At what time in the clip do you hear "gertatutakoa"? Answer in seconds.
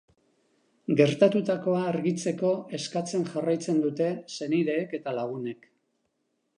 1.01-1.83